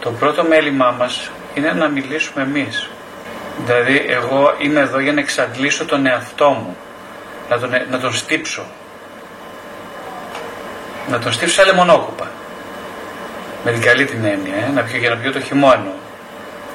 [0.00, 2.90] Το πρώτο μέλημά μας είναι να μιλήσουμε εμείς.
[3.64, 6.76] Δηλαδή εγώ είμαι εδώ για να εξαντλήσω τον εαυτό μου,
[7.48, 8.66] να τον, να τον στύψω.
[11.08, 12.30] Να τον στύψω σαν λεμονόκουπα.
[13.64, 15.92] Με την καλή την έννοια, ε; να πιω, για να πιω το χυμό εννοώ.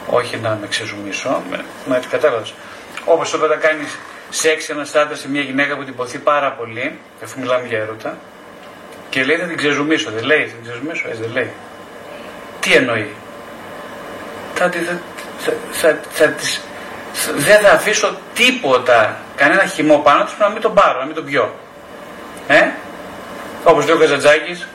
[0.08, 2.54] Όχι να με ξεζουμίσω, με, με κατάλαβες.
[3.06, 3.98] Όπως όταν κάνεις
[4.30, 8.18] σεξ ένας άντρας σε μια γυναίκα που την ποθεί πάρα πολύ, αφού μιλάμε για έρωτα,
[9.10, 10.12] και λέει θα την ξεζουμίσω.
[10.12, 11.52] Δεν λέει, θα την ξεζουμίσω, έτσι δεν λέει.
[12.64, 13.16] Τι εννοεί;
[14.54, 15.00] Θα, θα,
[15.72, 16.34] θα, θα,
[17.36, 21.26] δεν θα αφήσω τίποτα, κανένα χυμό πάνω του να μην τον πάρω, να μην τον
[21.26, 21.56] πιω.
[22.48, 22.62] Ε;
[23.64, 24.68] Όπως λέει ο Καζατζάκης,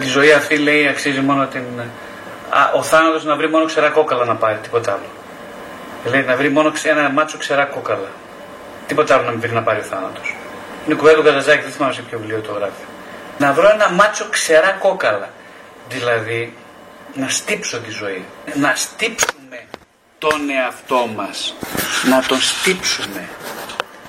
[0.00, 1.62] τη ζωή αυτή λέει αξίζει μόνο την...
[2.50, 5.08] Α, ο θάνατος να βρει μόνο ξερά κόκαλα να πάρει, τίποτα άλλο.
[6.04, 8.08] Λέει να βρει μόνο ένα μάτσο ξερά κόκαλα.
[8.86, 10.36] Τίποτα άλλο να μην βρει να πάρει ο θάνατος.
[10.86, 12.84] Είναι κουβέντα του Καζατζάκη, δεν θυμάμαι σε ποιο βιβλίο το γράφει.
[13.38, 15.28] Να βρω ένα μάτσο ξερά κόκαλα.
[15.88, 16.54] Δηλαδή,
[17.14, 18.24] να στύψω τη ζωή.
[18.54, 19.64] Να στύψουμε
[20.18, 21.54] τον εαυτό μας.
[22.10, 23.28] Να τον στύψουμε.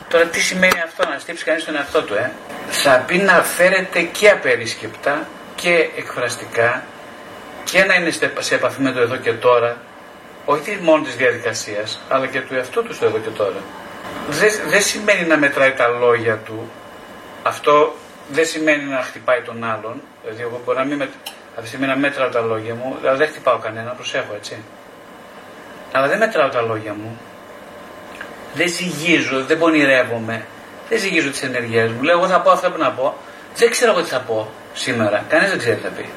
[0.10, 2.32] Τώρα τι σημαίνει αυτό να στύψει κανείς τον εαυτό του, ε;
[2.70, 6.84] Θα πει να φέρεται και απερίσκεπτα και εκφραστικά
[7.64, 9.78] και να είναι σε επαφή με το εδώ και τώρα,
[10.46, 13.64] όχι μόνο της διαδικασίας, αλλά και του εαυτού του στο εδώ και τώρα.
[14.30, 16.72] Δεν, δεν σημαίνει να μετράει τα λόγια του.
[17.44, 17.96] Αυτό
[18.30, 20.02] δεν σημαίνει να χτυπάει τον άλλον.
[20.22, 21.10] Δηλαδή, εγώ μπορεί να μην με,
[21.60, 24.58] αυτή τη στιγμή να μέτραω τα λόγια μου, αλλά δεν χτυπάω κανένα, προσέχω έτσι.
[25.92, 27.20] Αλλά δεν μετράω τα λόγια μου.
[28.54, 30.46] Δεν ζυγίζω, δεν πονηρεύομαι.
[30.90, 32.02] Δεν ζυγίζω τις ενεργέ μου.
[32.04, 33.18] Λέω, εγώ θα πω αυτό που να πω.
[33.56, 35.24] Δεν ξέρω εγώ τι θα πω σήμερα.
[35.30, 36.10] Κανεί δεν ξέρει τι θα πει.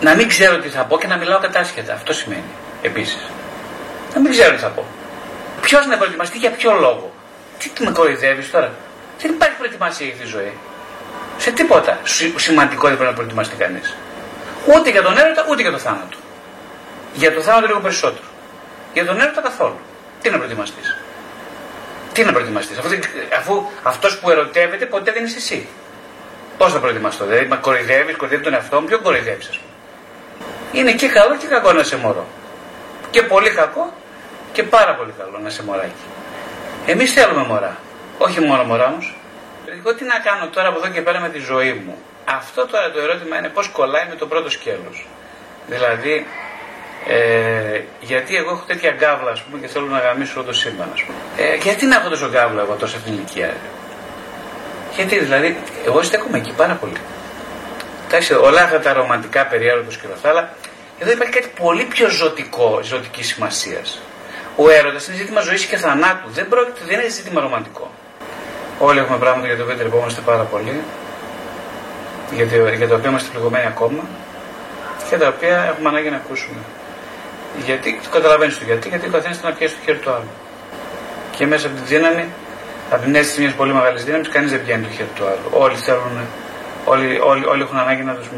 [0.00, 1.92] Να μην ξέρω τι θα πω και να μιλάω κατάσχετα.
[1.92, 2.50] Αυτό σημαίνει
[2.82, 3.30] επίσης.
[4.14, 4.84] Να μην ξέρω τι θα πω.
[5.60, 7.12] Ποιος να προετοιμαστεί για ποιο λόγο.
[7.58, 8.70] Τι με κοροϊδεύεις τώρα.
[9.20, 10.52] Δεν υπάρχει προετοιμασία για τη ζωή.
[11.38, 11.98] Σε τίποτα
[12.36, 13.96] σημαντικό δεν πρέπει να προετοιμαστεί κανείς.
[14.66, 16.16] Ούτε για τον έρωτα, ούτε για το θάνατο.
[17.14, 18.24] Για το θάνατο λίγο περισσότερο.
[18.92, 19.78] Για τον έρωτα καθόλου.
[20.22, 20.96] Τι να προετοιμαστείς;
[22.12, 22.92] Τι να προετοιμαστείς; Αφού,
[23.38, 25.68] αφού αυτός που ερωτεύεται ποτέ δεν είσαι εσύ.
[26.58, 29.70] Πώς θα προετοιμαστώ, δηλαδή, μα κοροϊδεύεις, κοροϊδεύεις τον εαυτό μου, ποιο κοροϊδεύεις, ας πούμε.
[30.72, 32.26] Είναι και καλό και κακό να σε μωρό.
[33.10, 33.92] Και πολύ κακό
[34.52, 36.04] και πάρα πολύ καλό να σε μωράκι.
[36.86, 37.76] Εμείς θέλουμε μωρά.
[38.18, 39.16] Όχι μόνο μωρά όμως.
[39.78, 42.90] Εγώ τι να κάνω τώρα από εδώ και πέρα με τη ζωή μου; Αυτό τώρα
[42.90, 45.06] το ερώτημα είναι πώς κολλάει με το πρώτο σκέλος.
[45.66, 46.26] Δηλαδή,
[47.06, 50.88] ε, γιατί εγώ έχω τέτοια γκάβλα ας πούμε, και θέλω να γαμίσω όλο το σύμπαν.
[50.92, 51.18] Ας πούμε.
[51.36, 53.54] Ε, γιατί να έχω τόσο γκάβλα εγώ τόσο αυτήν την ηλικία.
[54.94, 57.00] Γιατί δηλαδή, εγώ στέκομαι εκεί πάρα πολύ.
[58.06, 60.54] Εντάξει, όλα αυτά τα ρομαντικά περιέργεια και όλα αυτά, αλλά
[60.98, 64.00] εδώ υπάρχει κάτι πολύ πιο ζωτικό, ζωτικής σημασίας.
[64.56, 66.30] Ο έρωτας είναι ζήτημα ζωής και θανάτου.
[66.30, 67.90] Δεν, πρόκειται, δεν είναι ζήτημα ρομαντικό.
[68.78, 70.82] Όλοι έχουμε πράγματα για τα οποία τρεπόμαστε πάρα πολύ,
[72.34, 74.02] για, το, για τα οποία είμαστε πληγωμένοι ακόμα
[75.08, 76.60] και τα οποία έχουμε ανάγκη να ακούσουμε.
[77.64, 80.30] Γιατί, το καταλαβαίνεις το γιατί, γιατί ο καθένας θέλει να πιέσει το χέρι του άλλου.
[81.36, 82.24] Και μέσα από τη δύναμη,
[82.90, 85.48] από την αίσθηση μιας πολύ μεγάλης δύναμης, κανείς δεν πιάνει το χέρι του άλλου.
[85.50, 86.14] Όλοι θέλουν,
[86.84, 88.28] όλοι, όλοι, όλοι έχουν ανάγκη να, τους,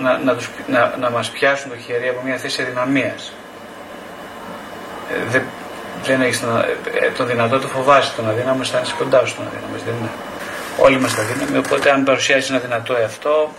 [0.00, 3.32] να, να, τους, να, να μας πιάσουν το χέρι από μια θέση αδυναμίας.
[5.10, 5.42] Ε, δεν,
[6.04, 9.94] δεν έχεις τον, ε, το δυνατό το φοβάσαι τον αδύναμο, αισθάνεσαι κοντά στον αδύναμο, δεν
[10.00, 10.10] είναι.
[10.78, 13.52] Όλοι είμαστε αδύναμοι, οπότε αν παρουσιάσεις ένα δυνατό εαυτό,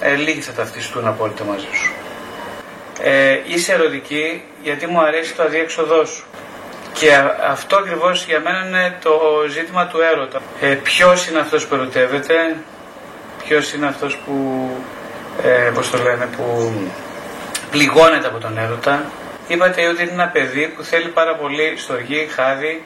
[0.00, 1.92] ε, λίγοι θα ταυτιστούν απόλυτα μαζί σου.
[3.02, 6.24] Ε, είσαι ερωτική γιατί μου αρέσει το αδιέξοδό σου.
[6.92, 7.12] Και
[7.48, 9.20] αυτό ακριβώς για μένα είναι το
[9.50, 10.40] ζήτημα του έρωτα.
[10.60, 12.56] Ε, Ποιος είναι αυτός που ερωτεύεται,
[13.44, 14.68] ποιος είναι αυτός που,
[15.42, 16.72] ε, πώς το λένε, που
[17.70, 19.04] πληγώνεται από τον έρωτα.
[19.48, 22.82] Είπατε ότι είναι ένα παιδί που θέλει πάρα πολύ στοργή, χάδι, ε,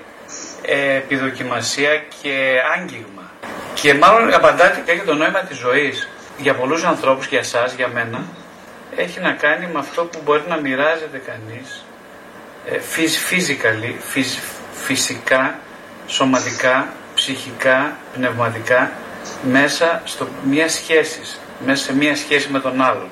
[0.96, 3.30] επιδοκιμασία και άγγιγμα.
[3.74, 6.08] Και μάλλον απαντάτε και για το νόημα της ζωής.
[6.38, 8.24] Για πολλούς ανθρώπους, για εσάς, για μένα,
[8.96, 11.84] έχει να κάνει με αυτό που μπορεί να μοιράζεται κανείς
[12.70, 12.78] ε,
[13.30, 13.94] physically,
[14.72, 15.58] φυσικά,
[16.06, 18.90] σωματικά, ψυχικά, πνευματικά,
[19.50, 21.20] μέσα στο μια σχέση,
[21.66, 23.08] μέσα σε μια σχέση με τον άλλον.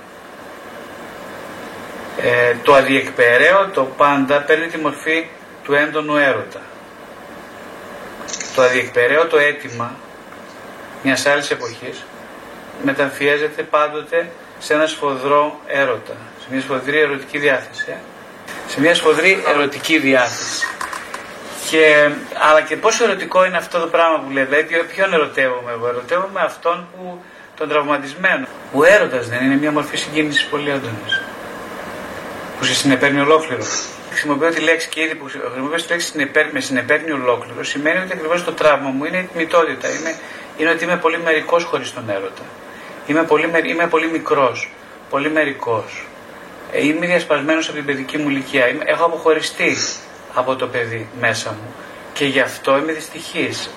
[2.20, 5.26] Ε, το αδιεκπαιρέω, το πάντα παίρνει τη μορφή
[5.62, 6.60] του έντονου έρωτα.
[8.54, 9.94] Το αδιεκπαιρέω, το αίτημα
[11.02, 12.04] μιας άλλης εποχής
[12.82, 17.84] μεταμφιέζεται πάντοτε σε ένα σφοδρό έρωτα, σε μια σφοδρή ερωτική διάθεση.
[17.88, 17.94] Ε.
[18.68, 20.66] Σε μια σφοδρή ερωτική διάθεση.
[21.70, 22.10] Και,
[22.50, 26.40] αλλά και πόσο ερωτικό είναι αυτό το πράγμα που λέτε, δηλαδή ποιον ερωτεύομαι εγώ, ερωτεύομαι
[26.40, 27.22] αυτόν που
[27.56, 28.46] τον τραυματισμένο.
[28.72, 31.22] Ο έρωτας δεν είναι μια μορφή συγκίνησης πολύ έντονης.
[32.58, 33.64] Που σε συνεπέρνει ολόκληρο.
[34.14, 38.44] Χρησιμοποιώ τη λέξη και ήδη που χρησιμοποιώ τη λέξη με συνεπέρνει ολόκληρο σημαίνει ότι ακριβώς
[38.44, 39.88] το τραύμα μου είναι η τιμητότητα.
[39.88, 40.14] Είναι,
[40.56, 42.42] είναι ότι είμαι πολύ μερικός χωρίς τον έρωτα.
[43.06, 44.70] Είμαι πολύ, είμαι πολύ μικρός.
[45.10, 46.06] πολύ μερικός.
[46.72, 48.64] Ε, είμαι διασπασμένος από την παιδική μου ηλικία.
[48.84, 49.76] Έχω αποχωριστεί
[50.34, 51.74] από το παιδί μέσα μου.
[52.12, 53.70] Και γι' αυτό είμαι δυστυχής.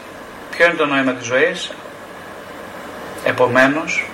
[0.51, 1.72] Ποιο είναι το νόημα της ζωής;
[3.24, 4.10] Επομένως,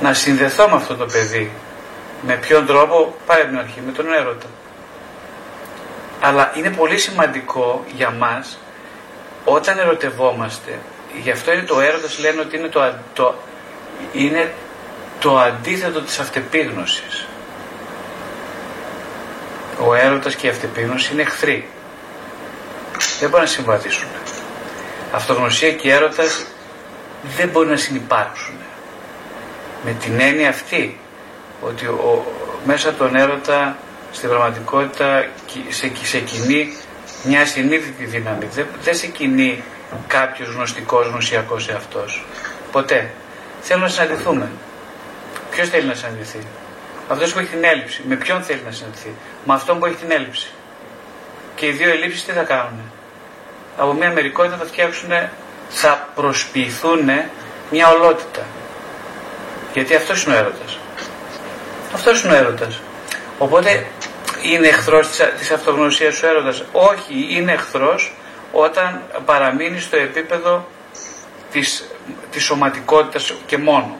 [0.00, 1.50] να συνδεθώ με αυτό το παιδί.
[2.26, 4.46] Με ποιον τρόπο, πάει από την αρχή, με τον έρωτα.
[6.26, 8.58] Αλλά είναι πολύ σημαντικό για μας
[9.44, 10.78] όταν ερωτευόμαστε,
[11.22, 13.34] γι' αυτό είναι το έρωτας λένε ότι είναι το, το,
[14.12, 14.52] είναι
[15.18, 17.26] το αντίθετο της αυτεπίγνωσης.
[19.80, 21.68] Ο έρωτας και η αυτεπίγνωση είναι εχθροί.
[23.20, 24.08] Δεν μπορούν να συμβαδίσουν.
[25.12, 26.46] Αυτογνωσία και έρωτας
[27.36, 28.54] δεν μπορεί να συνεπάρξουν.
[29.84, 30.98] Με την έννοια αυτή
[31.60, 32.24] ότι ο,
[32.64, 33.76] μέσα τον έρωτα
[34.14, 35.26] στην πραγματικότητα
[35.68, 36.76] σε, σε κοινή
[37.24, 38.44] μια συνείδητη δύναμη.
[38.44, 39.62] Δεν, δεν σε κινεί
[40.06, 42.24] κάποιος γνωστικός, γνωσιακός εαυτός.
[42.72, 43.10] Ποτέ.
[43.60, 44.50] Θέλω να συναντηθούμε.
[45.50, 46.38] Ποιος θέλει να συναντηθεί;
[47.08, 48.02] Αυτός που έχει την έλλειψη.
[48.08, 49.14] Με ποιον θέλει να συναντηθεί;
[49.44, 50.52] Με αυτόν που έχει την έλλειψη.
[51.54, 52.80] Και οι δύο ελλείψεις τι θα κάνουν.
[53.76, 55.10] Από μια μερικότητα θα φτιάξουν,
[55.68, 57.10] θα προσποιηθούν
[57.70, 58.46] μια ολότητα.
[59.72, 60.78] Γιατί αυτός είναι ο έρωτας.
[61.94, 62.80] Αυτός είναι ο έρωτας.
[63.38, 63.86] Οπότε
[64.44, 66.64] είναι εχθρός της, της αυτογνωσίας σου έρωτας.
[66.72, 68.12] Όχι, είναι εχθρός
[68.52, 70.68] όταν παραμείνει στο επίπεδο
[71.52, 71.90] της,
[72.30, 73.96] της σωματικότητας και μόνο.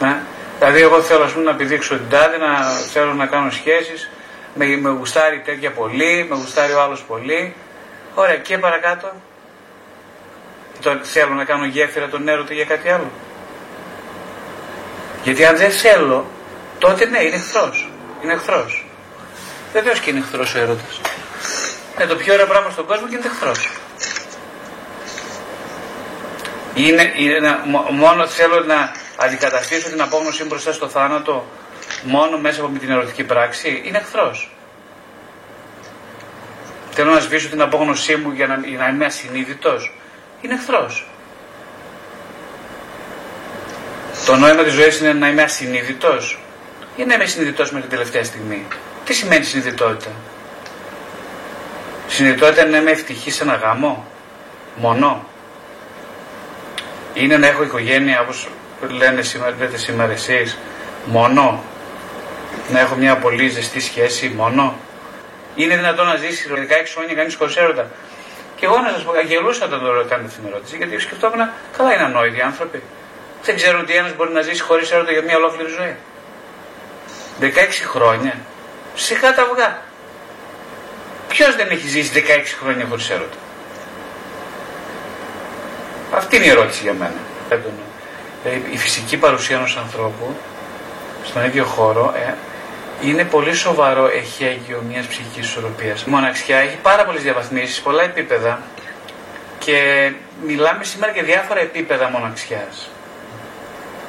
[0.00, 0.16] Ναι.
[0.58, 2.62] Δηλαδή εγώ θέλω πούμε, να επιδείξω την τάδε, να
[2.92, 4.10] θέλω να κάνω σχέσεις,
[4.54, 7.54] με, με γουστάρει τέτοια πολύ, με γουστάρει ο άλλος πολύ.
[8.14, 9.12] Ωραία, και παρακάτω.
[10.82, 13.10] Το, θέλω να κάνω γέφυρα τον έρωτα για κάτι άλλο.
[15.22, 16.26] Γιατί αν δεν θέλω,
[16.78, 17.88] τότε ναι, είναι εχθρός
[18.24, 18.86] είναι εχθρός.
[19.72, 20.84] Βεβαίως και είναι εχθρός ο έρωτα.
[21.96, 23.70] Είναι το πιο ωραίο πράγμα στον κόσμο και είναι εχθρός.
[26.74, 27.58] Είναι, είναι
[27.90, 31.46] μόνο θέλω να αντικαταστήσω την απόγνωσή μου μπροστά στο θάνατο
[32.02, 33.82] μόνο μέσα από την ερωτική πράξη.
[33.84, 34.50] Είναι εχθρός.
[36.90, 39.96] Θέλω να σβήσω την απόγνωσή μου για να, για να είμαι ασυνείδητος.
[40.40, 41.06] Είναι εχθρός.
[44.26, 46.38] Το νόημα της ζωής είναι να είμαι ασυνείδητος
[46.96, 48.66] ή να είμαι συνειδητός μέχρι την τελευταία στιγμή.
[49.04, 50.10] Τι σημαίνει συνειδητότητα;
[52.08, 54.06] Συνειδητότητα είναι να είμαι ευτυχής σε ένα γάμο;
[54.76, 55.26] Μονό.
[57.14, 58.48] Είναι να έχω οικογένεια όπως
[58.90, 60.58] λένε σήμερα, λέτε σήμερα εσείς;
[61.04, 61.64] Μονό.
[62.72, 64.74] Να έχω μια πολύ ζεστή σχέση; Μονό.
[65.54, 67.90] Είναι δυνατόν να ζήσει 16 χρόνια κανείς χωρίς έρωτα;
[68.56, 72.02] Και εγώ να σας πω, αγγελούσα όταν το κάνετε την ερώτηση, γιατί σκεφτόμουν, καλά είναι
[72.02, 72.82] ανόητοι άνθρωποι.
[73.44, 75.96] Δεν ξέρουν ότι ένας μπορεί να ζήσει χωρίς έρωτα για μια ολόκληρη ζωή.
[77.40, 77.46] 16
[77.84, 78.36] χρόνια.
[78.94, 79.82] Σιγά τα αυγά.
[81.28, 83.36] Ποιος δεν έχει ζήσει 16 χρόνια χωρίς έρωτα;
[86.14, 87.20] Αυτή είναι η ερώτηση για μένα.
[88.44, 90.36] Ε, η φυσική παρουσία ενός ανθρώπου
[91.24, 92.34] στον ίδιο χώρο ε,
[93.06, 96.02] είναι πολύ σοβαρό εχέγγυο μιας ψυχικής ισορροπίας.
[96.02, 98.62] Η μοναξιά έχει πάρα πολλές διαβαθμίσεις, πολλά επίπεδα
[99.58, 100.10] και
[100.46, 102.90] μιλάμε σήμερα για διάφορα επίπεδα μοναξιάς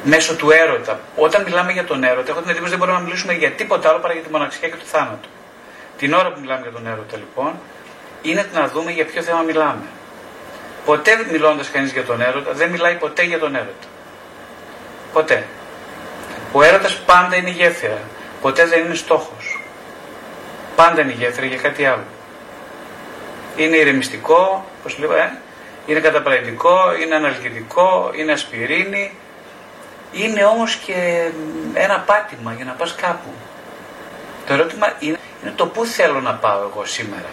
[0.05, 0.99] μέσω του έρωτα.
[1.15, 3.99] Όταν μιλάμε για τον έρωτα, έχω την εντύπωση δεν μπορούμε να μιλήσουμε για τίποτα άλλο
[3.99, 5.27] παρά για τη μοναξιά και το θάνατο.
[5.97, 7.53] Την ώρα που μιλάμε για τον έρωτα, λοιπόν,
[8.21, 9.81] είναι να δούμε για ποιο θέμα μιλάμε.
[10.85, 13.87] Ποτέ μιλώντας κανείς για τον έρωτα, δεν μιλάει ποτέ για τον έρωτα.
[15.13, 15.45] Ποτέ.
[16.51, 18.01] Ο έρωτας πάντα είναι γέφυρα.
[18.41, 19.59] Ποτέ δεν είναι στόχος.
[20.75, 22.03] Πάντα είναι γέφυρα για κάτι άλλο.
[23.55, 25.37] Είναι ηρεμιστικό, πώ λέω, ε;
[25.85, 29.11] είναι καταπληκτικό, είναι αναλγητικό, είναι ασπιρίνη,
[30.15, 31.29] είναι όμως και
[31.73, 33.29] ένα πάτημα για να πας κάπου.
[34.47, 37.29] Το ερώτημα είναι, είναι το πού θέλω να πάω εγώ σήμερα.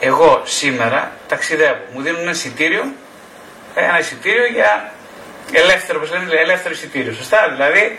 [0.00, 1.82] Εγώ σήμερα ταξιδεύω.
[1.92, 2.92] Μου δίνουν ένα εισιτήριο,
[3.74, 4.92] ένα εισιτήριο για
[5.52, 7.12] ελεύθερο, όπως λένε, ελεύθερο εισιτήριο.
[7.12, 7.98] Σωστά, δηλαδή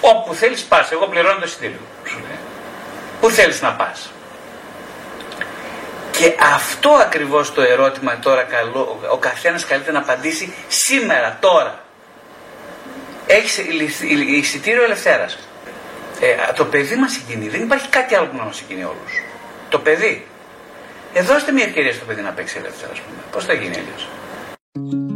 [0.00, 0.90] όπου θέλεις πας.
[0.90, 1.80] Εγώ πληρώνω το εισιτήριο.
[2.04, 2.38] Σου λέει.
[3.20, 4.10] Πού θέλεις να πας.
[6.10, 11.86] Και αυτό ακριβώς το ερώτημα τώρα καλό, ο καθένας καλείται να απαντήσει σήμερα, τώρα
[13.28, 13.58] έχεις
[14.40, 15.38] εισιτήριο ελευθέρας.
[16.20, 17.48] Ε, το παιδί μας συγκινεί.
[17.48, 19.22] Δεν υπάρχει κάτι άλλο που να μας συγκινεί όλους.
[19.68, 20.26] Το παιδί.
[21.12, 23.18] Ε, δώστε μια ευκαιρία στο παιδί να παίξει ελεύθερα, ας πούμε.
[23.32, 25.07] Πώς θα γίνει αλλιώ.